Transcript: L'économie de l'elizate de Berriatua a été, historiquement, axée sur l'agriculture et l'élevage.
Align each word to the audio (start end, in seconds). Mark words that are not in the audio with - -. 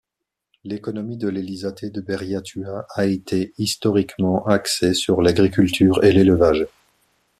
L'économie 0.63 1.15
de 1.17 1.27
l'elizate 1.29 1.85
de 1.85 2.01
Berriatua 2.01 2.87
a 2.95 3.05
été, 3.05 3.53
historiquement, 3.59 4.43
axée 4.47 4.95
sur 4.95 5.21
l'agriculture 5.21 6.03
et 6.03 6.11
l'élevage. 6.11 6.65